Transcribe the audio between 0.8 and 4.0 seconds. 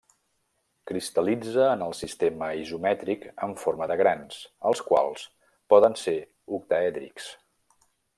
Cristal·litza en el sistema isomètric en forma de